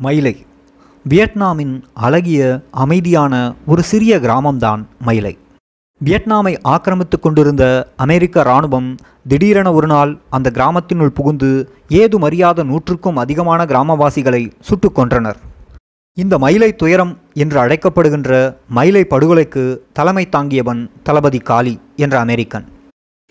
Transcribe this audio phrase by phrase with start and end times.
[0.00, 0.46] மயிலை.
[1.08, 5.38] வியட்நாமின் அழகிய அமைதியான ஒரு சிறிய கிராமம்தான் மயிலை.
[6.04, 8.94] வியட்நாமை ஆக்கிரமித்துக் கொண்டிருந்த அமெரிக்க இராணுவம்
[9.28, 15.36] திடீரென ஒரு நாள் அந்த கிராமத்தினுள் புகுந்து ஏதுமறியாத நூற்றுக்கும் அதிகமான கிராமவாசிகளை சுட்டுக் கொன்றனர்.
[16.14, 22.64] இந்த மயிலை துயரம் என்று அழைக்கப்படுகின்ற மயிலை படுகொலைக்கு தலைமை தாங்கியவன் தளபதி காலி என்ற அமெரிக்கன்.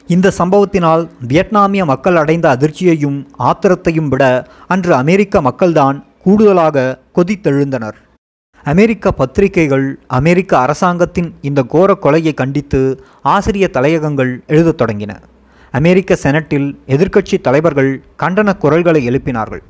[0.07, 7.98] இந்த சம்பவத்தினால் வியட்நாமிய மக்கள் அடைந்த அதிர்ச்சியையும் ஆத்திரத்தையும் விட அன்று அமெரிக்க மக்கள்தான் கூடுதலாக கொதித்தெழுந்தனர்.
[8.63, 12.80] அமெரிக்க பத்திரிகைகள் அமெரிக்க அரசாங்கத்தின் இந்த கோர கொலையை கண்டித்து
[13.22, 15.12] ஆசிரிய தலையகங்கள் எழுதத் தொடங்கின.
[15.72, 19.63] அமெரிக்க செனட்டில் எதிர்க்கட்சி தலைவர்கள் கண்டன குரல்களை எழுப்பினார்கள்.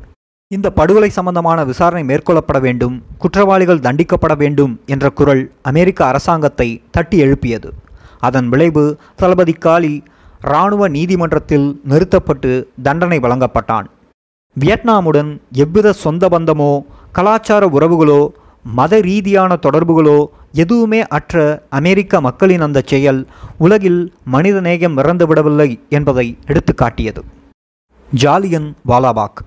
[0.47, 7.73] இந்த படுகொலை சம்பந்தமான விசாரணை மேற்கொள்ளப்பட வேண்டும் குற்றவாளிகள் தண்டிக்கப்பட வேண்டும் என்ற குரல் அமெரிக்க அரசாங்கத்தை தட்டி எழுப்பியது.
[8.19, 10.03] அதன் விளைவு தளபதி காலி
[10.43, 13.87] இராணுவ நீதிமன்றத்தில் நிறுத்தப்பட்டு தண்டனை வழங்கப்பட்டான்.
[14.59, 18.21] வியட்நாமுடன் எவ்வித சொந்த பந்தமோ கலாச்சார உறவுகளோ
[18.65, 20.15] மத ரீதியான தொடர்புகளோ
[20.53, 27.21] எதுவுமே அற்ற அமெரிக்க மக்களின் அந்த செயல் உலகில் மனிதநேயம் இறந்துவிடவில்லை என்பதை எடுத்துக்காட்டியது.
[28.13, 29.39] ஜாலியன் வாலாபாக்.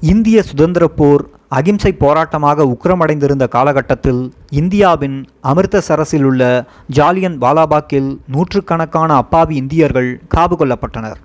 [0.00, 10.20] இந்திய சுதந்திரப் போர் அகிம்சை போராட்டமாக உக்கிரமடைந்திருந்த காலகட்டத்தில் இந்தியாவின் அமிர்தசரஸில் உள்ள ஜாலியன் வாலாபாக்கில் நூற்றுக்கணக்கான அப்பாவி இந்தியர்கள்
[10.34, 11.20] காவு கொள்ளப்பட்டனர்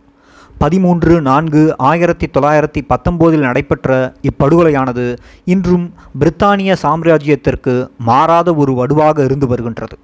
[0.62, 3.90] பதிமூன்று நான்கு ஆயிரத்தி தொள்ளாயிரத்தி பத்தொம்போதில் நடைபெற்ற
[4.30, 5.06] இப்படுகொலையானது
[5.54, 5.86] இன்றும்
[6.20, 7.74] பிரித்தானிய சாம்ராஜ்யத்திற்கு
[8.10, 9.96] மாறாத ஒரு வடுவாக இருந்து வருகின்றது.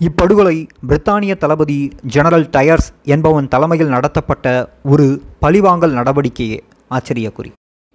[0.00, 0.56] இப்படுகொலை
[0.88, 1.78] பிரித்தானிய தளபதி
[2.14, 5.08] ஜெனரல் டயர்ஸ் என்பவன் தலைமையில் நடத்தப்பட்ட ஒரு
[5.40, 6.58] பழிவாங்கல் நடவடிக்கையே
[6.90, 7.52] ஆச்சரியக்குறி.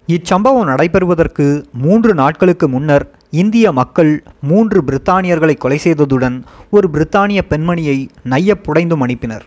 [0.08, 1.46] இச்சம்பவம் நடைபெறுவதற்கு
[1.84, 3.06] மூன்று நாட்களுக்கு முன்னர்
[3.42, 6.38] இந்திய மக்கள் மூன்று பிரித்தானியர்களை கொலை செய்ததுடன்
[6.70, 7.98] ஒரு பிரித்தானிய பெண்மணியை
[8.30, 9.46] நைய புடைந்தும் அனுப்பினர்.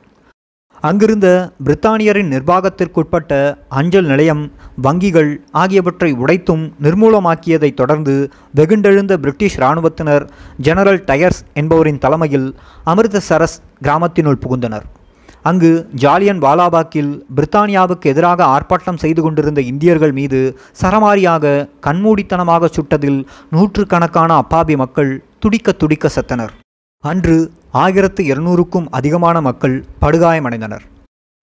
[0.81, 1.27] அங்கிருந்த
[1.65, 3.31] பிரித்தானியரின் நிர்வாகத்திற்குட்பட்ட
[3.79, 4.43] அஞ்சல் நிலையம்
[4.83, 8.13] வங்கிகள் ஆகியவற்றை உடைத்தும் நிர்மூலமாக்கியதைத் தொடர்ந்து
[8.55, 10.25] வெகுண்டெழுந்த பிரிட்டிஷ் இராணுவத்தினர்
[10.57, 12.55] ஜெனரல் டயர்ஸ் என்பவரின் தலைமையில்
[12.85, 14.85] அமிர்தசரஸ் கிராமத்தினுள் புகுந்தனர்.
[15.41, 20.39] அங்கு ஜாலியன் வாலாபாக்கில் பிரித்தானியாவுக்கு எதிராக ஆர்ப்பாட்டம் செய்து கொண்டிருந்த இந்தியர்கள் மீது
[20.81, 26.51] சரமாரியாக கண்மூடித்தனமாக சுட்டதில் நூற்றுக்கணக்கான அப்பாவி மக்கள் துடிக்க துடிக்க செத்தனர்.
[27.03, 27.35] அன்று
[27.81, 30.83] ஆயிரத்து இருநூறுக்கும் அதிகமான மக்கள் படுகாயமடைந்தனர்.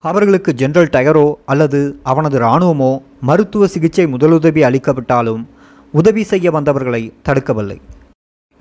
[0.05, 2.91] அவர்களுக்கு ஜெனரல் டயரோ அல்லது அவனது இராணுவமோ
[3.21, 5.43] மருத்துவ சிகிச்சை முதலுதவி அளிக்கப்பட்டாலும்
[5.93, 7.79] உதவி செய்ய வந்தவர்களை தடுக்கவில்லை.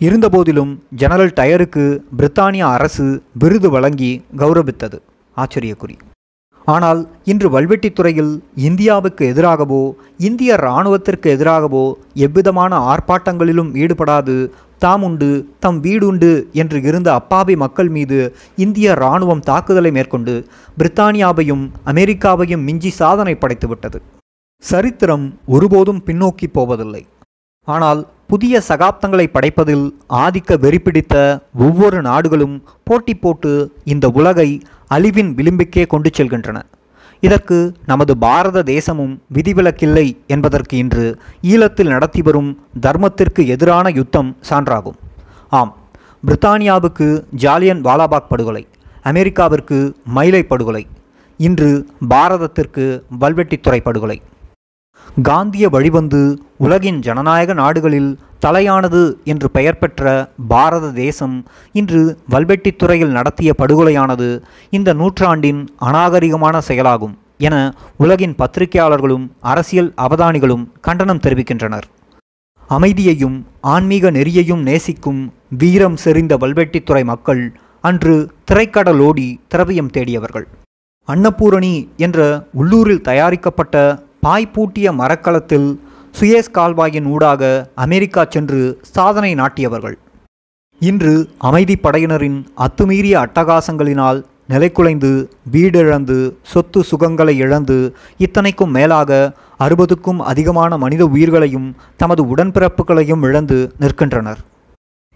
[0.02, 0.74] இருந்தபோதிலும்
[1.04, 1.86] ஜெனரல் டயருக்கு
[2.18, 3.08] பிரித்தானிய அரசு
[3.44, 5.00] விருது வழங்கி கௌரவித்தது.
[5.38, 5.98] ஆச்சரியக்குறி.
[6.68, 7.02] ஆனால்
[7.32, 8.32] இன்று வல்வெட்டித்துறையில்
[8.68, 9.82] இந்தியாவுக்கு எதிராகவோ
[10.28, 11.84] இந்திய இராணுவத்திற்கு எதிராகவோ
[12.28, 14.36] எவ்விதமான ஆர்ப்பாட்டங்களிலும் ஈடுபடாது
[14.84, 16.32] தாம் உண்டு தம் வீடுண்டு
[16.62, 18.20] என்று இருந்த அப்பாவி மக்கள் மீது
[18.66, 20.34] இந்திய இராணுவம் தாக்குதலை மேற்கொண்டு
[20.80, 21.64] பிரித்தானியாவையும்
[21.94, 24.00] அமெரிக்காவையும் மிஞ்சி சாதனை படைத்துவிட்டது.
[24.64, 25.26] சரித்திரம்
[25.56, 27.04] ஒருபோதும் பின்னோக்கி போவதில்லை.
[27.68, 29.86] ஆனால் புதிய சகாப்தங்களை படைப்பதில்
[30.24, 31.16] ஆதிக்க வெறிப்பிடித்த
[31.68, 33.52] ஒவ்வொரு நாடுகளும் போட்டி போட்டு
[33.94, 34.50] இந்த உலகை
[34.96, 36.58] அழிவின் விளிம்புக்கே கொண்டு செல்கின்றன.
[37.22, 44.98] இதற்கு நமது பாரத தேசமும் விதிவிலக்கில்லை என்பதற்கு இன்று ஈழத்தில் நடத்தி வரும் தர்மத்திற்கு எதிரான யுத்தம் சான்றாகும்.
[45.50, 45.76] ஆம்
[46.28, 48.68] பிரித்தானியாவுக்கு ஜாலியன் வாலாபாக் படுகொலை
[49.04, 50.88] அமெரிக்காவிற்கு மயிலை படுகொலை
[51.38, 54.22] இன்று பாரதத்திற்கு வல்வெட்டித்துறை படுகொலை.
[55.24, 59.02] காந்திய வழிவந்து உலகின் ஜனநாயக நாடுகளில் தலையானது
[59.32, 60.14] என்று பெயர் பெற்ற
[60.48, 61.36] பாரத தேசம்
[61.80, 62.02] இன்று
[62.34, 64.30] வல்வெட்டித்துறையில் நடத்திய படுகொலையானது
[64.78, 67.16] இந்த நூற்றாண்டின் அநாகரிகமான செயலாகும்
[67.48, 67.56] என
[68.04, 71.88] உலகின் பத்திரிகையாளர்களும் அரசியல் அவதானிகளும் கண்டனம் தெரிவிக்கின்றனர்.
[72.70, 73.38] அமைதியையும்
[73.74, 75.22] ஆன்மீக நெறியையும் நேசிக்கும்
[75.62, 77.44] வீரம் செறிந்த வல்வெட்டித்துறை மக்கள்
[77.82, 78.16] அன்று
[78.52, 80.48] திரைக்கடலோடி திரவியம் தேடியவர்கள்.
[81.08, 81.74] அன்னபூரணி
[82.06, 82.20] என்ற
[82.60, 83.76] உள்ளூரில் தயாரிக்கப்பட்ட
[84.26, 85.68] பாய்பூட்டிய மரக்கலத்தில்
[86.18, 87.44] சுயேஸ் கால்வாயின் ஊடாக
[87.84, 88.60] அமெரிக்கா சென்று
[88.96, 89.96] சாதனை நாட்டியவர்கள்.
[90.82, 91.14] இன்று
[91.48, 94.20] அமைதி படையினரின் அத்துமீறிய அட்டகாசங்களினால்
[94.54, 95.12] நிலைக்குலைந்து
[95.54, 96.18] வீடிழந்து
[96.52, 97.78] சொத்து சுகங்களை இழந்து
[98.18, 99.20] இத்தனைக்கும் மேலாக
[99.66, 101.68] அறுபதுக்கும் அதிகமான மனித உயிர்களையும்
[101.98, 104.40] தமது உடன்பிறப்புகளையும் இழந்து நிற்கின்றனர்.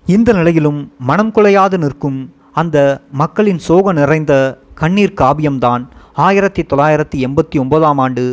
[0.06, 2.20] இந்த நிலையிலும் மனம் குலையாது நிற்கும்
[2.54, 2.78] அந்த
[3.22, 4.34] மக்களின் சோக நிறைந்த
[4.74, 5.84] கண்ணீர் காவியம்தான்
[6.28, 8.24] ஆயிரத்தி தொள்ளாயிரத்தி எண்பத்தி ஒன்பதாம் ஆண்டு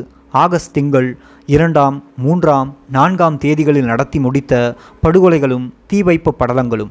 [0.43, 1.09] ஆகஸ்ட் திங்கள்
[1.47, 6.91] இரண்டாம் மூன்றாம் நான்காம் தேதிகளில் நடத்தி முடித்த படுகொலைகளும் தீ வைப்பு படலங்களும்.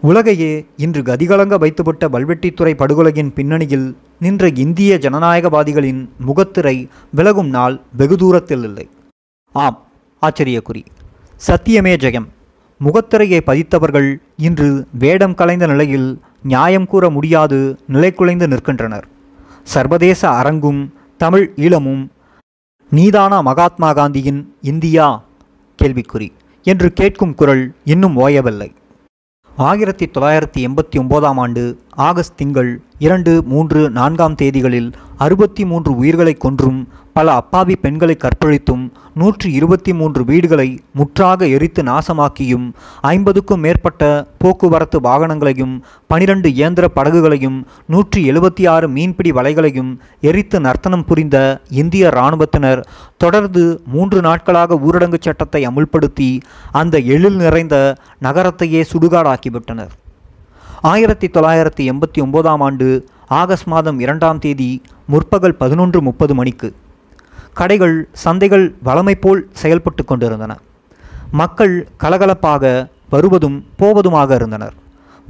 [0.00, 8.62] உலகையே இன்று கதிகலங்க வைத்துவிட்ட வல்வெட்டித்துறை படுகொலையின் பின்னணியில் நின்ற இந்திய ஜனநாயகவாதிகளின் முகத்திரை விலகும் நாள் வெகு தூரத்தில்
[8.62, 8.88] இல்லை.
[9.52, 9.86] ஆம்
[10.22, 10.84] ஆச்சரியக்குறி.
[11.46, 12.26] சத்தியமே ஜெயம்.
[12.84, 19.08] முகத்திரையை பதித்தவர்கள் இன்று வேடம் கலைந்த நிலையில் நியாயம் கூற முடியாது நிலைக்குலைந்து நிற்கின்றனர்.
[19.62, 22.06] சர்வதேச அரங்கும் தமிழ் ஈழமும்
[22.90, 25.22] நீதானா மகாத்மா காந்தியின் இந்தியா?
[25.82, 26.28] கேள்விக்குறி.
[26.62, 28.74] என்று கேட்கும் குரல் இன்னும் ஓயவில்லை.
[29.56, 36.88] ஆயிரத்தி தொள்ளாயிரத்தி எண்பத்தி ஒன்பதாம் ஆண்டு ஆகஸ்ட் திங்கள் இரண்டு மூன்று நான்காம் தேதிகளில் அறுபத்தி மூன்று உயிர்களை கொன்றும்
[37.18, 38.82] பல அப்பாவி பெண்களை கற்பழித்தும்
[39.12, 42.66] நூற்றி இருபத்தி மூன்று வீடுகளை முற்றாக எரித்து நாசமாக்கியும்
[43.12, 44.02] ஐம்பதுக்கும் மேற்பட்ட
[44.38, 45.74] போக்குவரத்து வாகனங்களையும்
[46.06, 51.36] பனிரெண்டு இயந்திர படகுகளையும் நூற்றி எழுபத்தி ஆறு மீன்பிடி வலைகளையும் எரித்து நர்த்தனம் புரிந்த
[51.82, 52.82] இந்திய இராணுவத்தினர்
[53.16, 53.64] தொடர்ந்து
[53.94, 56.30] மூன்று நாட்களாக ஊரடங்கு சட்டத்தை அமுல்படுத்தி
[56.80, 57.76] அந்த எழில் நிறைந்த
[58.22, 59.94] நகரத்தையே சுடுகாடாக்கிவிட்டனர்.
[60.92, 62.88] ஆயிரத்தி தொள்ளாயிரத்தி எண்பத்தி ஒன்பதாம் ஆண்டு
[63.40, 64.68] ஆகஸ்ட் மாதம் இரண்டாம் தேதி
[65.12, 66.68] முற்பகல் பதினொன்று முப்பது மணிக்கு
[67.58, 70.58] கடைகள் சந்தைகள் வளமை போல் செயல்பட்டு கொண்டிருந்தன.
[71.32, 74.74] மக்கள் கலகலப்பாக வருவதும் போவதுமாக இருந்தனர்.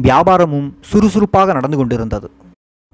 [0.02, 2.30] வியாபாரமும் சுறுசுறுப்பாக நடந்து கொண்டிருந்தது.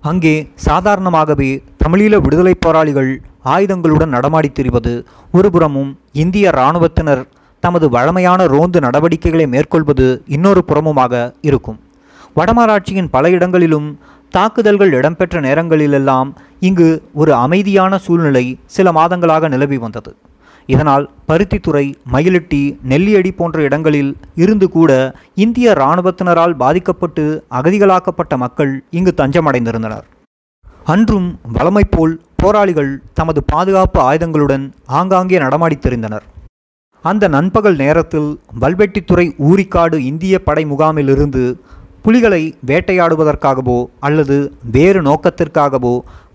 [0.00, 7.26] அங்கே சாதாரணமாகவே தமிழீழ விடுதலைப் போராளிகள் ஆயுதங்களுடன் நடமாடித் திரிவது ஒருபுறமும் இந்திய இராணுவத்தினர்
[7.60, 11.80] தமது வழமையான ரோந்து நடவடிக்கைகளை மேற்கொள்வது இன்னொரு புறமுமாக இருக்கும்.
[12.36, 13.98] வடமராட்சியின் பல இடங்களிலும்
[14.30, 16.34] தாக்குதல்கள் இடம்பெற்ற நேரங்களிலெல்லாம்
[16.68, 16.88] இங்கு
[17.20, 18.44] ஒரு அமைதியான சூழ்நிலை
[18.76, 20.12] சில மாதங்களாக நிலவி வந்தது.
[20.68, 24.12] இதனால் பருத்தித்துறை மயிலிட்டி நெல்லியடி போன்ற இடங்களில்
[24.42, 24.90] இருந்து கூட
[25.44, 27.24] இந்திய இராணுவத்தினரால் பாதிக்கப்பட்டு
[27.58, 30.06] அகதிகளாக்கப்பட்ட மக்கள் இங்கு தஞ்சமடைந்திருந்தனர்.
[30.92, 34.64] அன்றும் வளமை போல் போராளிகள் தமது பாதுகாப்பு ஆயுதங்களுடன்
[34.98, 36.24] ஆங்காங்கே நடமாடித்திருந்தனர்.
[37.04, 38.28] அந்த நண்பகல் நேரத்தில்
[38.62, 41.42] வல்வெட்டித்துறை ஊரிக்காடு இந்திய படை முகாமிலிருந்து
[42.04, 44.36] புலிகளை வேட்டையாடுவதற்காகவோ அல்லது
[44.74, 45.92] வேறு நோக்கத்திற்காகவோ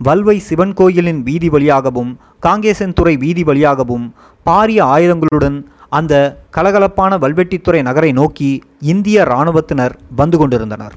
[0.07, 2.11] வல்வை சிவன் கோயிலின் வீதி வழியாகவும்
[2.45, 4.05] காங்கேசன்துறை வீதி வழியாகவும்
[4.45, 5.57] பாரிய ஆயுதங்களுடன்
[5.97, 6.13] அந்த
[6.57, 8.49] கலகலப்பான வல்வெட்டித்துறை நகரை நோக்கி
[8.93, 10.95] இந்திய இராணுவத்தினர் வந்து கொண்டிருந்தனர்.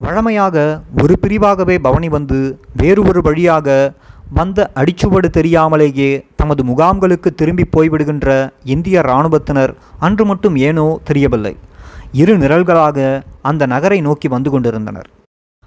[0.00, 0.56] வழமையாக
[1.02, 2.38] ஒரு பிரிவாகவே பவனி வந்து
[2.80, 3.68] வேறு ஒரு வழியாக
[4.38, 6.10] வந்த அடிச்சுவடு தெரியாமலேயே
[6.40, 8.28] தமது முகாம்களுக்கு திரும்பி போய்விடுகின்ற
[8.74, 9.72] இந்திய இராணுவத்தினர்
[10.06, 11.54] அன்று மட்டும் ஏனோ தெரியவில்லை.
[12.22, 12.98] இரு நிரல்களாக
[13.42, 15.08] அந்த நகரை நோக்கி வந்து கொண்டிருந்தனர்.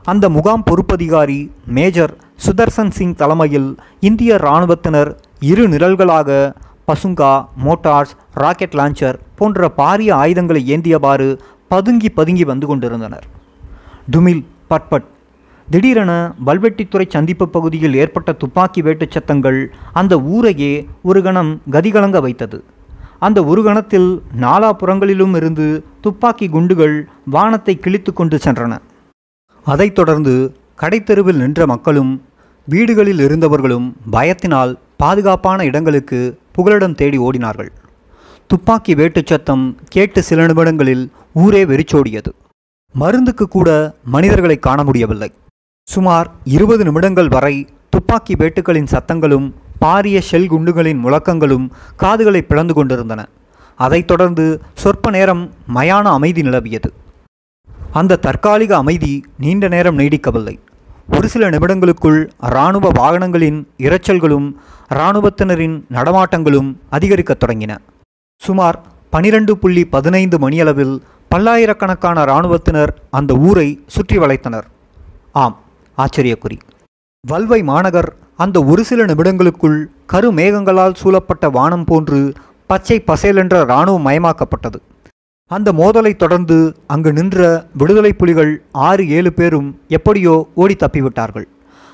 [0.05, 2.13] அந்த முகாம் பொறுப்பதிகாரி மேஜர்
[2.45, 3.69] சுதர்சன் சிங் தலைமையில்
[3.99, 6.29] இந்திய இராணுவத்தினர் இரு நிரல்களாக
[6.87, 7.31] பசுங்கா
[7.65, 11.29] மோட்டார்ஸ் ராக்கெட் லான்ச்சர் போன்ற பாரிய ஆயுதங்களை ஏந்தியவாறு
[11.67, 13.25] பதுங்கி பதுங்கி வந்து கொண்டிருந்தனர்.
[14.11, 15.07] டுமில் பட்பட்.
[15.71, 16.11] திடீரென
[16.45, 19.59] வல்வெட்டித்துறை சந்திப்பு பகுதியில் ஏற்பட்ட துப்பாக்கி வேட்டுச் சத்தங்கள்
[19.93, 22.63] அந்த ஊரையே ஒரு கணம் கதிகலங்க வைத்தது.
[23.25, 24.09] அந்த ஒரு கணத்தில்
[24.41, 28.77] நாலாபுறங்களிலும் இருந்து துப்பாக்கி குண்டுகள் வானத்தை கிழித்து கொண்டு சென்றன.
[29.65, 30.33] அதைத் தொடர்ந்து
[30.81, 32.11] கடைத்தெருவில் நின்ற மக்களும்
[32.65, 37.69] வீடுகளில் இருந்தவர்களும் பயத்தினால் பாதுகாப்பான இடங்களுக்கு புகலிடம் தேடி ஓடினார்கள்.
[38.47, 42.31] துப்பாக்கி வேட்டுச் சத்தம் கேட்டு சில நிமிடங்களில் ஊரே வெறிச்சோடியது.
[42.99, 43.69] மருந்துக்கு கூட
[44.05, 45.31] மனிதர்களை காண முடியவில்லை.
[45.89, 49.51] சுமார் இருபது நிமிடங்கள் வரை துப்பாக்கி வேட்டுகளின் சத்தங்களும்
[49.81, 53.27] பாரிய ஷெல் குண்டுகளின் முழக்கங்களும் காதுகளை பிளந்து கொண்டிருந்தன.
[53.75, 56.91] அதைத் தொடர்ந்து சொற்ப நேரம் மயான அமைதி நிலவியது.
[57.91, 60.59] அந்த தற்காலிக அமைதி நீண்ட நேரம் நீடிக்கவில்லை.
[61.15, 64.53] ஒரு சில நிமிடங்களுக்குள் இராணுவ வாகனங்களின் இரைச்சல்களும்
[64.89, 67.77] இராணுவத்தினரின் நடமாட்டங்களும் அதிகரிக்கத் தொடங்கின.
[68.41, 74.63] சுமார் பனிரெண்டு புள்ளி பதினைந்து மணியளவில் பல்லாயிரக்கணக்கான இராணுவத்தினர் அந்த ஊரை சுற்றி வளைத்தனர்.
[75.31, 75.59] ஆம்
[75.97, 76.59] ஆச்சரியக்குறி.
[77.31, 82.33] வல்வை மாநகர் அந்த ஒரு சில நிமிடங்களுக்குள் கருமேகங்களால் சூழப்பட்ட வானம் போன்று
[82.67, 84.79] பச்சை பசேலென்ற இராணுவம் மயமாக்கப்பட்டது.
[85.51, 91.47] அந்த மோதலைத் தொடர்ந்து அங்கு நின்ற விடுதலை புலிகள் ஆறு ஏழு பேரும் எப்படியோ ஓடி தப்பிவிட்டார்கள்.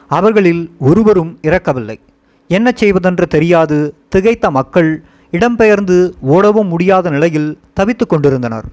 [0.07, 1.99] அவர்களில் ஒருவரும் இறக்கவில்லை.
[2.47, 5.97] என்ன செய்வதென்று தெரியாது திகைத்த மக்கள் இடம்பெயர்ந்து
[6.29, 8.65] ஓடவும் முடியாத நிலையில் தவித்து கொண்டிருந்தனர்.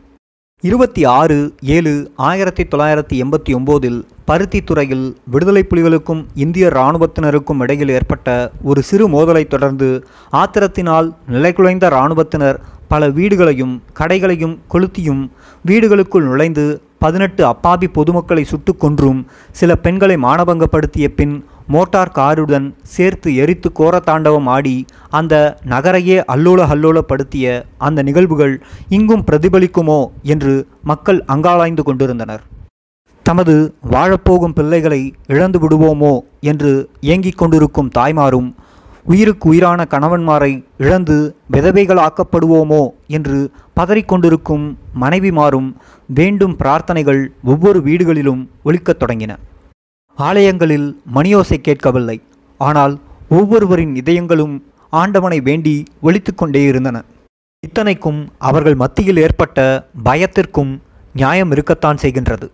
[0.61, 8.29] இருபத்தி ஆறு ஏழு ஆயிரத்தி தொள்ளாயிரத்தி எண்பத்தி ஒம்போதில் பருத்தி துறையில் விடுதலை புலிகளுக்கும் இந்திய இராணுவத்தினருக்கும் இடையில் ஏற்பட்ட
[8.63, 9.89] ஒரு சிறு மோதலை தொடர்ந்து
[10.33, 12.59] ஆத்திரத்தினால் நிலைகுலைந்த இராணுவத்தினர்
[12.89, 15.23] பல வீடுகளையும் கடைகளையும் கொளுத்தியும்
[15.65, 16.65] வீடுகளுக்குள் நுழைந்து
[16.99, 19.21] பதினெட்டு அப்பாவி பொதுமக்களை சுட்டு கொன்றும்
[19.51, 21.35] சில பெண்களை மானபங்கப்படுத்திய பின்
[21.67, 24.77] மோட்டார் காருடன் சேர்த்து எரித்து கோர தாண்டவம் ஆடி
[25.11, 25.35] அந்த
[25.69, 28.55] நகரையே அல்லோல அல்லோலப்படுத்திய அந்த நிகழ்வுகள்
[28.89, 30.01] இங்கும் பிரதிபலிக்குமோ
[30.35, 32.45] என்று மக்கள் அங்காளாய்ந்து கொண்டிருந்தனர்.
[33.29, 33.55] தமது
[33.93, 35.01] வாழப்போகும் பிள்ளைகளை
[35.33, 36.15] இழந்து விடுவோமோ
[36.51, 36.73] என்று
[37.13, 38.49] ஏங்கிக் கொண்டிருக்கும் தாய்மாரும்
[39.13, 40.51] உயிருக்கு உயிரான கணவன்மாரை
[40.85, 41.17] இழந்து
[41.55, 42.81] விதவைகளாக்கப்படுவோமோ
[43.17, 43.39] என்று
[43.79, 44.65] பதறிக்கொண்டிருக்கும்
[45.03, 45.69] மனைவிமாரும்
[46.19, 49.33] வேண்டும் பிரார்த்தனைகள் ஒவ்வொரு வீடுகளிலும் ஒலிக்கத் தொடங்கின.
[50.19, 52.19] ஆலயங்களில் மணியோசை கேட்கவில்லை.
[52.61, 52.95] ஆனால்
[53.39, 54.55] ஒவ்வொருவரின் இதயங்களும்
[54.93, 56.97] ஆண்டவனை வேண்டி ஒழித்து கொண்டே இருந்தன.
[57.63, 59.59] இத்தனைக்கும் அவர்கள் மத்தியில் ஏற்பட்ட
[60.09, 60.73] பயத்திற்கும்
[61.15, 62.49] நியாயம் இருக்கத்தான் செய்கின்றது.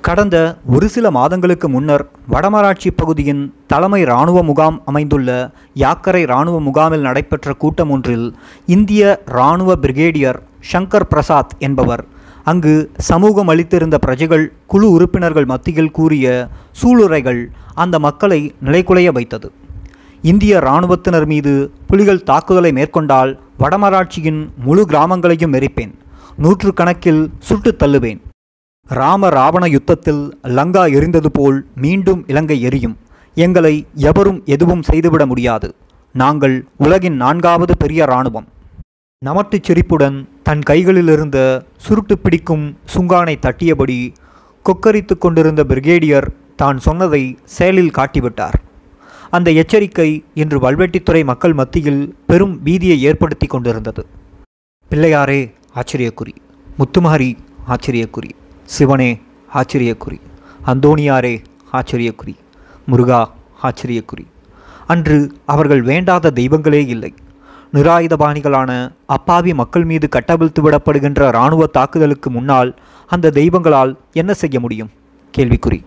[0.00, 7.52] கடந்த ஒரு சில மாதங்களுக்கு முன்னர் வடமராட்சி பகுதியின் தலைமை இராணுவ முகாம் அமைந்துள்ள யாக்கரை இராணுவ முகாமில் நடைபெற்ற
[7.52, 10.38] கூட்டம் ஒன்றில் இந்திய இராணுவ பிரிகேடியர்
[10.72, 12.04] ஷங்கர் பிரசாத் என்பவர்
[12.44, 16.48] அங்கு சமூகம் அளித்திருந்த பிரஜைகள் குழு உறுப்பினர்கள் மத்தியில் கூறிய
[16.82, 19.52] சூளுரைகள் அந்த மக்களை நிலைகுலைய வைத்தது.
[20.22, 25.94] இந்திய இராணுவத்தினர் மீது புலிகள் தாக்குதலை மேற்கொண்டால் வடமராட்சியின் முழு கிராமங்களையும் எரிப்பேன்.
[26.42, 28.20] நூற்றுக்கணக்கில் சுட்டுத் தள்ளுவேன்.
[28.90, 32.98] ராம ராவண யுத்தத்தில் லங்கா எரிந்தது போல் மீண்டும் இலங்கை எரியும்.
[33.34, 35.74] எங்களை எவரும் எதுவும் செய்துவிட முடியாது.
[36.12, 38.46] நாங்கள் உலகின் நான்காவது பெரிய இராணுவம்.
[39.24, 44.14] நமட்டுச் சிரிப்புடன் தன் கைகளிலிருந்த சுருட்டு பிடிக்கும் சுங்கானை தட்டியபடி
[44.64, 48.58] கொக்கரித்து கொண்டிருந்த பிரிகேடியர் தான் சொன்னதை செயலில் காட்டிவிட்டார்.
[49.30, 54.06] அந்த எச்சரிக்கை இன்று வல்வெட்டித்துறை மக்கள் மத்தியில் பெரும் பீதியை ஏற்படுத்தி கொண்டிருந்தது.
[54.90, 56.34] பிள்ளையாரே ஆச்சரியக்குறி.
[56.78, 57.34] முத்துமாரி
[57.68, 58.30] ஆச்சரியக்குறி.
[58.70, 59.20] சிவனே
[59.54, 60.18] ஆச்சரியக்குறி.
[60.66, 61.34] அந்தோணியாரே
[61.72, 62.34] ஆச்சரியக்குறி.
[62.86, 63.20] முருகா
[63.62, 64.24] ஆச்சரியக்குறி.
[64.86, 67.14] அன்று அவர்கள் வேண்டாத தெய்வங்களே இல்லை.
[67.72, 72.70] நிராயுதபாணிகளான அப்பாவி மக்கள் மீது கட்டவிழ்த்து விடப்படுகின்ற இராணுவ தாக்குதலுக்கு முன்னால்
[73.06, 74.90] அந்த தெய்வங்களால் என்ன செய்ய முடியும்?
[75.38, 75.80] கேள்விக்குறி.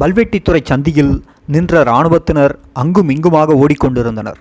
[0.00, 4.40] பல்வெட்டித்துறை சந்தியில் நின்ற இராணுவத்தினர் அங்கும் இங்குமாக ஓடிக்கொண்டிருந்தனர்.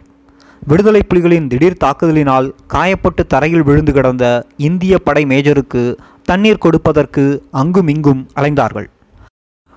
[0.68, 5.98] விடுதலை புலிகளின் திடீர் தாக்குதலினால் காயப்பட்டு தரையில் விழுந்து கிடந்த இந்திய படை மேஜருக்கு
[6.30, 7.24] தண்ணீர் கொடுப்பதற்கு
[7.62, 8.88] அங்கும் இங்கும் அலைந்தார்கள்.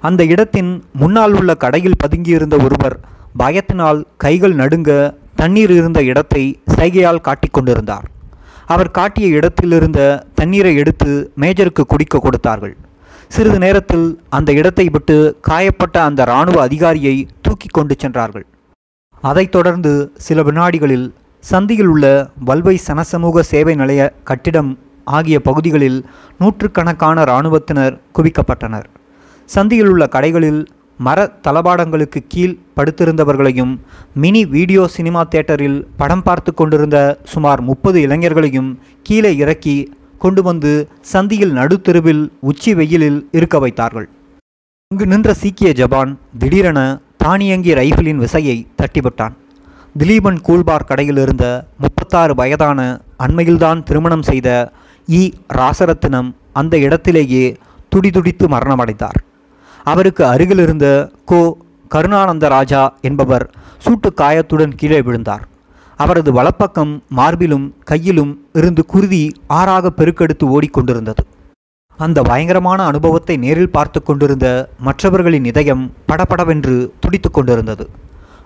[0.02, 2.96] அந்த இடத்தின் முன்னால் உள்ள கடையில் பதுங்கியிருந்த ஒருவர்
[3.40, 4.90] பயத்தினால் கைகள் நடுங்க
[5.40, 6.42] தண்ணீர் இருந்த இடத்தை
[6.76, 8.06] சைகையால் காட்டிக் கொண்டிருந்தார்.
[8.72, 10.00] அவர் காட்டிய இடத்திலிருந்த
[10.40, 12.74] தண்ணீரை எடுத்து மேஜருக்கு குடிக்க கொடுத்தார்கள்.
[13.34, 14.06] சிறிது நேரத்தில்
[14.36, 15.16] அந்த இடத்தை விட்டு
[15.48, 17.16] காயப்பட்ட அந்த இராணுவ அதிகாரியை
[17.46, 18.46] தூக்கி கொண்டு சென்றார்கள்.
[19.30, 19.92] அதைத் தொடர்ந்து
[20.26, 21.06] சில வினாடிகளில்
[21.44, 22.06] சந்தியில் உள்ள
[22.48, 24.72] வல்வை சனசமூக சேவை நிலைய கட்டிடம்
[25.04, 26.06] ஆகிய பகுதிகளில்
[26.38, 28.86] நூற்றுக்கணக்கான இராணுவத்தினர் குவிக்கப்பட்டனர்.
[29.48, 30.66] சந்தியில் உள்ள கடைகளில்
[30.98, 33.78] மர தளபாடங்களுக்கு கீழ் படுத்திருந்தவர்களையும்
[34.14, 41.52] மினி வீடியோ சினிமா தியேட்டரில் படம் பார்த்து கொண்டிருந்த சுமார் முப்பது இளைஞர்களையும் கீழே இறக்கி கொண்டு வந்து சந்தியில்
[41.52, 44.08] நடுத்தெருவில் உச்சி வெயிலில் இருக்க வைத்தார்கள்.
[44.90, 49.32] அங்கு நின்ற சீக்கிய ஜபான் திடீரென தானியங்கி ரைஃபிளின் விசையை தட்டிவிட்டான்.
[49.98, 54.72] திலீபன் கூல்பார் கடையில் இருந்த முப்பத்தாறு வயதான அண்மையில்தான் திருமணம் செய்த
[55.08, 57.56] இ ராசரத்தினம் அந்த இடத்திலேயே
[57.88, 59.18] துடிதுடித்து மரணமடைந்தார்.
[59.84, 63.50] அவருக்கு அருகில் இருந்த கோ கருணானந்த ராஜா என்பவர்
[63.84, 65.44] சூட்டு காயத்துடன் கீழே விழுந்தார்.
[65.96, 71.22] அவரது வலப்பக்கம் மார்பிலும் கையிலும் இருந்து குருதி ஆறாக பெருக்கெடுத்து ஓடிக்கொண்டிருந்தது.
[71.98, 74.46] அந்த பயங்கரமான அனுபவத்தை நேரில் பார்த்து கொண்டிருந்த
[74.80, 77.84] மற்றவர்களின் இதயம் படபடவென்று துடித்து கொண்டிருந்தது.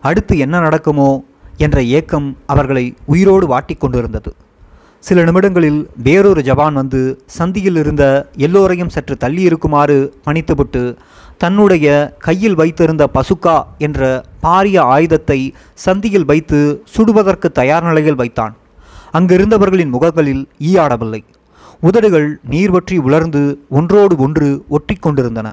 [0.01, 1.25] அடுத்து என்ன நடக்குமோ
[1.57, 4.35] என்ற ஏக்கம் அவர்களை உயிரோடு வாட்டிக் கொண்டிருந்தது.
[5.05, 7.01] சில நிமிடங்களில் வேறொரு ஜவான் வந்து
[7.39, 8.05] சந்தியில் இருந்த
[8.47, 10.83] எல்லோரையும் சற்று தள்ளி இருக்குமாறு பணித்துவிட்டு
[11.43, 11.87] தன்னுடைய
[12.19, 14.01] கையில் வைத்திருந்த பசுக்கா என்ற
[14.45, 15.39] பாரிய ஆயுதத்தை
[15.87, 16.61] சந்தியில் வைத்து
[16.95, 18.55] சுடுவதற்கு தயார் நிலையில் வைத்தான்.
[19.13, 21.23] அங்கிருந்தவர்களின் முகங்களில் ஈயாடவில்லை.
[21.81, 23.43] உதடுகள் நீர் வற்றி உலர்ந்து
[23.79, 25.49] ஒன்றோடு ஒன்று ஒட்டிக்கொண்டிருந்தன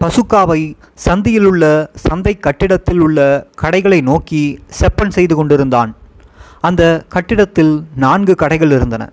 [0.00, 0.60] பசுக்காவை
[1.06, 1.64] சந்தியிலுள்ள
[2.06, 3.18] சந்தை கட்டிடத்தில் உள்ள
[3.62, 4.42] கடைகளை நோக்கி
[4.80, 5.92] செப்பன் செய்து கொண்டிருந்தான்.
[6.64, 9.12] அந்த கட்டிடத்தில் நான்கு கடைகள் இருந்தன.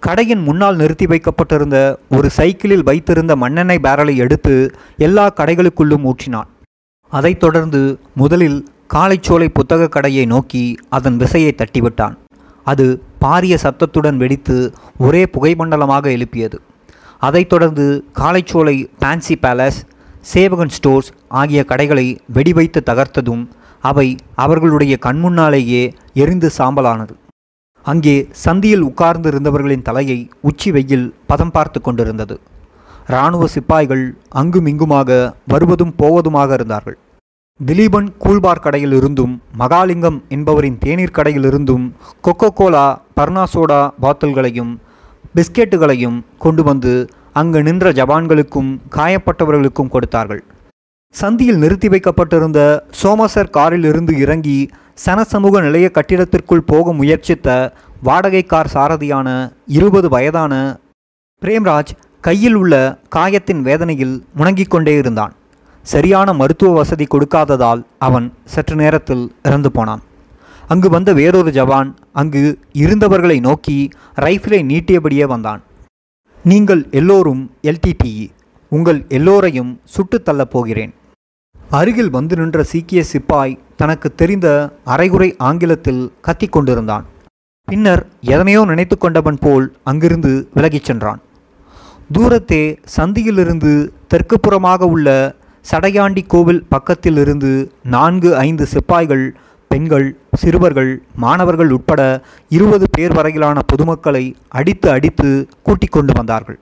[0.00, 6.44] கடையின் முன்னால் நிறுத்தி வைக்கப்பட்டிருந்த ஒரு சைக்கிளில் வைத்திருந்த மண்ணெண்ணெய் பேரலை எடுத்து எல்லா கடைகளுக்குள்ளும் ஊற்றினான்.
[7.08, 12.16] அதைத் தொடர்ந்து முதலில் காலைச்சோலை புத்தகக் கடையை நோக்கி அதன் விசையை தட்டிவிட்டான்.
[12.64, 16.60] அது பாரிய சத்தத்துடன் வெடித்து ஒரே புகைமண்டலமாக எழுப்பியது.
[17.18, 19.82] அதைத் தொடர்ந்து காளைச்சோலை பேன்சி பேலஸ்
[20.20, 23.46] சேவகன் ஸ்டோர்ஸ் ஆகிய கடைகளை வெடிவைத்து தகர்த்ததும்
[23.88, 24.06] அவை
[24.44, 25.82] அவர்களுடைய கண்முன்னாலேயே
[26.22, 27.14] எரிந்து சாம்பலானது.
[27.86, 32.36] அங்கே சந்தியில் உட்கார்ந்து இருந்தவர்களின் தலையை உச்சி வெயில் பதம் பார்த்து கொண்டிருந்தது.
[33.12, 34.04] இராணுவ சிப்பாய்கள்
[34.40, 35.10] அங்குமிங்குமாக
[35.52, 36.96] வருவதும் போவதுமாக இருந்தார்கள்.
[37.60, 41.84] திலீபன் கூழ்பார் கடையில் இருந்தும் மகாலிங்கம் என்பவரின் தேநீர் கடையில் இருந்தும்
[42.26, 42.86] கொக்கோ கோலா
[43.18, 44.72] பர்னாசோடா பாத்தல்களையும்
[45.36, 46.94] பிஸ்கெட்டுகளையும் கொண்டு வந்து
[47.40, 50.42] அங்கு நின்ற ஜவான்களுக்கும் காயப்பட்டவர்களுக்கும் கொடுத்தார்கள்.
[51.20, 54.70] சந்தியில் நிறுத்தி வைக்கப்பட்டிருந்த சோமசர் காரில் இருந்து இறங்கி
[55.06, 60.78] சனசமூக நிலைய கட்டிடத்திற்குள் போக முயற்சித்த வாடகை கார் சாரதியான இருபது வயதான
[61.42, 65.32] பிரேம்ராஜ் கையில் உள்ள காயத்தின் வேதனையில் முணங்கிக் கொண்டே இருந்தான்.
[65.82, 70.02] சரியான மருத்துவ வசதி கொடுக்காததால் அவன் சற்று நேரத்தில் இறந்து போனான்.
[70.68, 75.62] அங்கு வந்த வேறொரு ஜவான் அங்கு இருந்தவர்களை நோக்கி ரைஃபிளை நீட்டியபடியே வந்தான்.
[76.44, 78.28] நீங்கள் எல்லோரும் எல்டிடிஇ
[78.68, 80.94] உங்கள் எல்லோரையும் சுட்டுத் தள்ளப் போகிறேன்.
[81.70, 87.04] அருகில் வந்து நின்ற சீக்கிய சிப்பாய் தனக்கு தெரிந்த அரைகுறை ஆங்கிலத்தில் கத்திக் கொண்டிருந்தான்.
[87.64, 91.20] பின்னர் எதனையோ நினைத்து கொண்டவன் போல் அங்கிருந்து விலகிச் சென்றான்.
[92.12, 95.34] தூரத்தே சந்தியிலிருந்து தெற்கு புறமாக உள்ள
[95.70, 99.36] சடையாண்டி கோவில் பக்கத்திலிருந்து நான்கு ஐந்து சிப்பாய்கள்
[99.68, 106.58] பெண்கள் சிறுவர்கள் மாணவர்கள் உட்பட இருபது பேர் வரையிலான பொதுமக்களை அடித்து அடித்து கூட்டிக் கொண்டு வந்தார்கள்.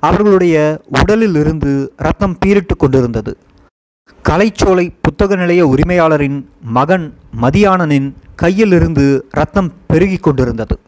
[0.00, 3.36] அவர்களுடைய உடலில் இருந்து ரத்தம் பீரிட்டு கொண்டிருந்தது.
[4.28, 6.38] கலைச்சோலை புத்தக நிலைய உரிமையாளரின்
[6.76, 7.04] மகன்
[7.42, 8.08] மதியானனின்
[8.42, 10.78] கையிலிருந்து ரத்தம் பெருகி கொண்டிருந்தது.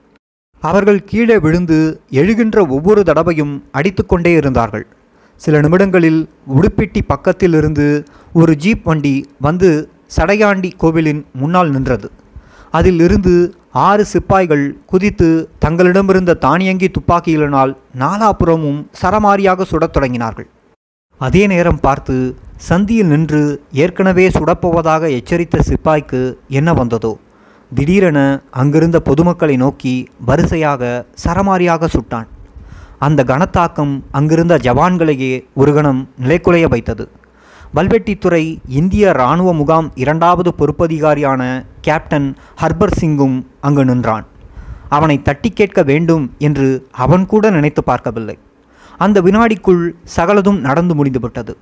[0.63, 1.79] அவர்கள் கீழே விழுந்து
[2.11, 4.87] எழுகின்ற ஒவ்வொரு தடவையும் அடித்துக்கொண்டே இருந்தார்கள்.
[5.37, 6.21] சில நிமிடங்களில்
[6.57, 7.87] உடுப்பிட்டி பக்கத்திலிருந்து
[8.33, 9.71] ஒரு ஜீப் வண்டி வந்து
[10.17, 12.11] சடையாண்டி கோவிலின் முன்னால் நின்றது.
[12.71, 13.35] அதில் இருந்து
[13.73, 15.29] ஆறு சிப்பாய்கள் குதித்து
[15.65, 20.49] தங்களிடமிருந்த தானியங்கி துப்பாக்கிகளினால் நாலாபுறமும் சரமாரியாக சுடத் தொடங்கினார்கள்.
[21.21, 22.17] அதே நேரம் பார்த்து
[22.67, 27.19] சந்தியில் நின்று ஏற்கனவே சுடப்போவதாக எச்சரித்த சிப்பாய்க்கு என்ன வந்ததோ?
[27.75, 32.27] திடீரென அங்கிருந்த பொதுமக்களை நோக்கி வரிசையாக சரமாரியாக சுட்டான்.
[32.99, 37.09] அந்த கனத்தாக்கம் அங்கிருந்த ஜவான்களையே ஒரு கணம் நிலைக்குலைய வைத்தது.
[37.75, 44.27] வல்வெட்டித்துறை இந்திய இராணுவ முகாம் இரண்டாவது பொறுப்பதிகாரியான கேப்டன் ஹர்பர் சிங்கும் அங்கு நின்றான்.
[44.89, 48.39] அவனை தட்டி கேட்க வேண்டும் என்று அவன் கூட நினைத்து பார்க்கவில்லை.
[48.97, 51.57] அந்த வினாடிக்குள் சகலதும் நடந்து முடிந்துவிட்டது.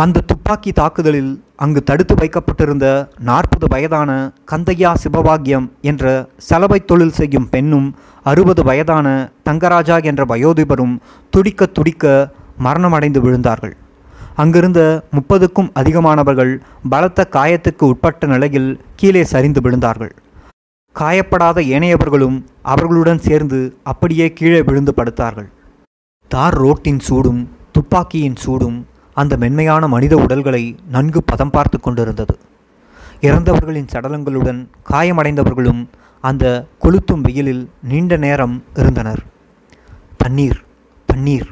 [0.00, 2.86] அந்த துப்பாக்கி தாக்குதலில் அங்கு தடுத்து வைக்கப்பட்டிருந்த
[3.28, 4.10] நாற்பது வயதான
[4.50, 7.88] கந்தையா சிவபாகியம் என்ற சலவை தொழில் செய்யும் பெண்ணும்
[8.22, 9.06] அறுபது வயதான
[9.44, 10.94] தங்கராஜா என்ற வயோதிபரும்
[11.30, 12.32] துடிக்க துடிக்க
[12.66, 13.74] மரணமடைந்து விழுந்தார்கள்.
[14.42, 14.80] அங்கிருந்த
[15.16, 16.52] முப்பதுக்கும் அதிகமானவர்கள்
[16.88, 20.12] பலத்த காயத்துக்கு உட்பட்ட நிலையில் கீழே சரிந்து விழுந்தார்கள்.
[20.96, 25.48] காயப்படாத ஏனையவர்களும் அவர்களுடன் சேர்ந்து அப்படியே கீழே விழுந்து படுத்தார்கள்.
[26.28, 27.42] தார் ரோட்டின் சூடும்
[27.76, 28.78] துப்பாக்கியின் சூடும்
[29.14, 32.34] அந்த மென்மையான மனித உடல்களை நன்கு பதம் பார்த்து கொண்டிருந்தது.
[33.20, 35.82] இறந்தவர்களின் சடலங்களுடன் காயமடைந்தவர்களும்
[36.20, 36.44] அந்த
[36.84, 39.22] கொளுத்தும் வெயிலில் நீண்ட நேரம் இருந்தனர்.
[40.16, 40.60] தண்ணீர்
[41.08, 41.48] தண்ணீர்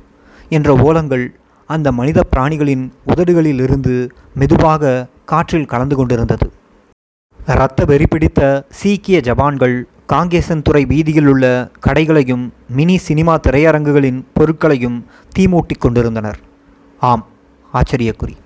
[0.48, 1.26] என்ற ஓலங்கள்
[1.66, 3.94] அந்த மனித பிராணிகளின் உதடுகளில் இருந்து
[4.34, 4.92] மெதுவாக
[5.24, 6.46] காற்றில் கலந்து கொண்டிருந்தது.
[7.48, 8.40] இரத்த வெறி பிடித்த
[8.80, 9.76] சீக்கிய ஜவான்கள்
[10.12, 11.44] காங்கேசன் துறை வீதியில் உள்ள
[11.80, 14.98] கடைகளையும் மினி சினிமா திரையரங்குகளின் பொருட்களையும்
[15.38, 16.38] தீமூட்டிக் கொண்டிருந்தனர்.
[17.00, 17.26] ஆம்
[17.72, 18.36] ஆச்சரியக்குறி.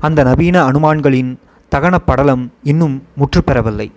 [0.00, 1.36] அந்த நவீன அனுமான்களின்
[1.70, 3.92] தகன படலம் இன்னும் முற்றுப்பெறவில்லை.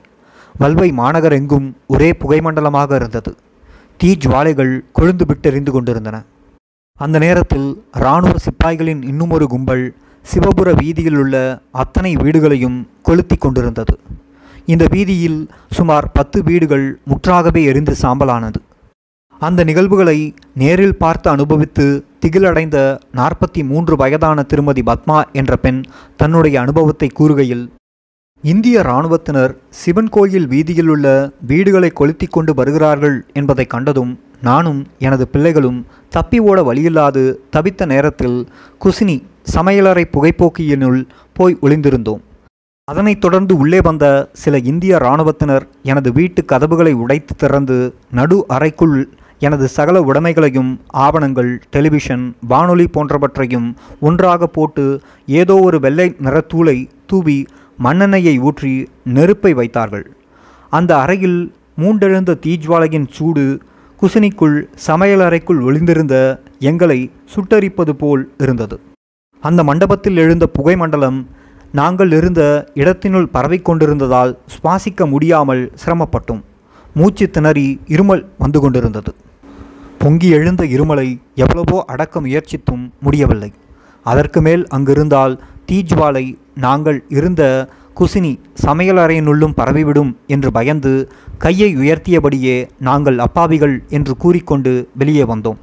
[0.60, 3.38] வல்வை மாநகரெங்கும் ஒரே புகைமண்டலமாக இருந்தது.
[3.98, 6.24] தீ ஜுவாலைகள் கொழுந்து விட்டெறிந்து கொண்டிருந்தன.
[6.98, 9.96] அந்த நேரத்தில் இராணுவ சிப்பாய்களின் இன்னுமொரு கும்பல்
[10.34, 14.00] சிவபுர வீதியில் உள்ள அத்தனை வீடுகளையும் கொளுத்தி கொண்டிருந்தது.
[14.66, 18.60] இந்த வீதியில் சுமார் பத்து வீடுகள் முற்றாகவே எரிந்து சாம்பலானது.
[19.40, 22.78] அந்த நிகழ்வுகளை நேரில் பார்த்து அனுபவித்து திகிலடைந்த
[23.16, 25.84] நாற்பத்தி மூன்று வயதான திருமதி பத்மா என்ற பெண்
[26.16, 27.70] தன்னுடைய அனுபவத்தை கூறுகையில்
[28.42, 35.86] இந்திய இராணுவத்தினர் சிவன் கோயில் வீதியில் உள்ள வீடுகளை கொளுத்தி கொண்டு வருகிறார்கள் என்பதை கண்டதும் நானும் எனது பிள்ளைகளும்
[36.10, 38.48] தப்பி ஓட வழியில்லாது தவித்த நேரத்தில்
[38.86, 39.24] குசினி
[39.56, 41.02] சமையலறை புகைப்போக்கியினுள்
[41.34, 42.22] போய் ஒளிந்திருந்தோம்.
[42.84, 49.10] அதனைத் தொடர்ந்து உள்ளே வந்த சில இந்திய இராணுவத்தினர் எனது வீட்டு கதவுகளை உடைத்து திறந்து நடு அறைக்குள்
[49.46, 50.72] எனது சகல உடைமைகளையும்
[51.06, 53.68] ஆவணங்கள் டெலிவிஷன் வானொலி போன்றவற்றையும்
[54.08, 54.86] ஒன்றாக போட்டு
[55.42, 56.78] ஏதோ ஒரு வெள்ளை நிறத்தூளை
[57.12, 57.38] தூவி
[57.86, 58.74] மண்ணெண்ணெயை ஊற்றி
[59.18, 60.06] நெருப்பை வைத்தார்கள்.
[60.70, 61.40] அந்த அறையில்
[61.82, 63.46] மூண்டெழுந்த தீஜ்வாலையின் சூடு
[64.00, 66.16] குசினிக்குள் சமையலறைக்குள் ஒளிந்திருந்த
[66.70, 67.00] எங்களை
[67.34, 68.76] சுட்டரிப்பது போல் இருந்தது.
[69.44, 71.20] அந்த மண்டபத்தில் எழுந்த புகை மண்டலம்
[71.80, 72.42] நாங்கள் இருந்த
[72.82, 76.44] இடத்தினுள் பரவிக்கொண்டிருந்ததால் சுவாசிக்க முடியாமல் சிரமப்பட்டோம்.
[76.96, 79.12] மூச்சு திணறி இருமல் வந்து கொண்டிருந்தது.
[80.02, 81.08] பொங்கி எழுந்த இருமலை
[81.44, 83.50] எவ்வளவோ அடக்க முயற்சித்தும் முடியவில்லை.
[84.06, 85.34] அதற்கு மேல் அங்கிருந்தால்
[85.70, 86.24] தீஜ்வாலை
[86.66, 87.42] நாங்கள் இருந்த
[88.00, 88.32] குசினி
[88.66, 90.94] சமையலறையினுள்ளும் பரவிவிடும் என்று பயந்து
[91.44, 92.56] கையை உயர்த்தியபடியே
[92.88, 95.60] நாங்கள் அப்பாவிகள் என்று கூறிக்கொண்டு வெளியே வந்தோம்.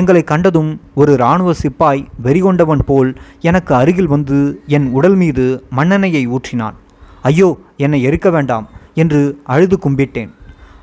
[0.00, 3.10] எங்களை கண்டதும் ஒரு இராணுவ சிப்பாய் வெறிகொண்டவன் போல்
[3.50, 4.38] எனக்கு அருகில் வந்து
[4.76, 5.46] என் உடல் மீது
[5.78, 6.76] மண்ணெண்ணெயை ஊற்றினான்.
[7.30, 7.50] ஐயோ
[7.86, 8.68] என்னை எரிக்க வேண்டாம்
[9.02, 9.22] என்று
[9.54, 10.30] அழுது கும்பிட்டேன்.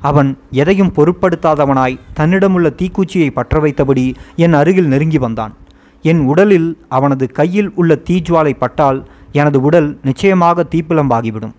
[0.00, 5.54] அவன் எதையும் பொருட்படுத்தாதவனாய் தன்னிடமுள்ள தீக்குச்சியை பற்ற வைத்தபடி என் அருகில் நெருங்கி வந்தான்.
[6.02, 11.52] என் உடலில் அவனது கையில் உள்ள தீஜ்வாலை பட்டால் எனது உடல் நிச்சயமாக தீப்பிளம்பாகிவிடும்.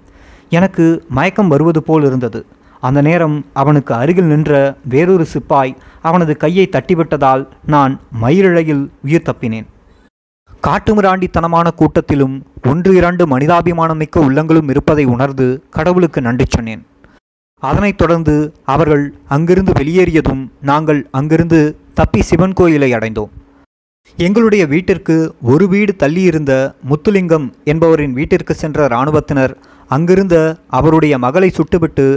[0.49, 2.45] எனக்கு மயக்கம் வருவது போல் இருந்தது.
[2.79, 9.65] அந்த நேரம் அவனுக்கு அருகில் நின்ற வேறொரு சிப்பாய் அவனது கையை தட்டிவிட்டதால் நான் மயிரிழையில் உயிர் தப்பினேன்.
[10.67, 16.85] காட்டுமிராண்டித்தனமான கூட்டத்திலும் ஒன்று இரண்டு மனிதாபிமானமிக்க உள்ளங்களும் இருப்பதை உணர்ந்து கடவுளுக்கு நன்றி சொன்னேன்.
[17.67, 18.35] அதனைத் தொடர்ந்து
[18.73, 19.03] அவர்கள்
[19.35, 21.59] அங்கிருந்து வெளியேறியதும் நாங்கள் அங்கிருந்து
[21.93, 23.31] தப்பி சிவன் கோயிலை அடைந்தோம்.
[24.17, 25.15] எங்களுடைய வீட்டிற்கு
[25.51, 26.53] ஒரு வீடு தள்ளியிருந்த
[26.89, 29.53] முத்துலிங்கம் என்பவரின் வீட்டிற்கு சென்ற இராணுவத்தினர்
[29.95, 30.35] அங்கிருந்த
[30.77, 32.07] அவருடைய மகளை சுட்டுவிட்டு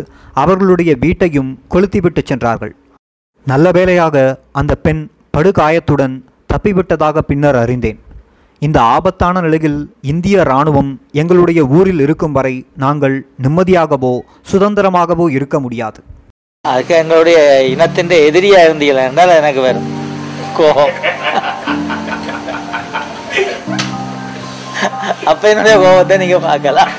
[0.43, 2.75] அவர்களுடைய வீட்டையும் கொளுத்திவிட்டு சென்றார்கள்.
[3.47, 4.17] நல்ல வேளையாக
[4.61, 5.03] அந்த பெண்
[5.37, 6.17] படுகாயத்துடன்
[6.53, 7.99] தப்பிவிட்டதாக பின்னர் அறிந்தேன்.
[8.63, 9.79] இந்த ஆபத்தான நிலையில்
[10.13, 10.91] இந்திய இராணுவம்
[11.21, 14.13] எங்களுடைய ஊரில் இருக்கும் வரை நாங்கள் நிம்மதியாகவோ
[14.51, 16.01] சுதந்திரமாகவோ இருக்க முடியாது.
[16.65, 17.39] அதுக்கு எங்களுடைய
[17.73, 19.89] இனத்தின் எதிரியா இருந்தீங்களா என்றால் எனக்கு வரும்
[20.59, 20.95] கோபம்.
[25.31, 26.93] அப்ப என்னுடைய கோபத்தை நீங்க பார்க்கலாம்.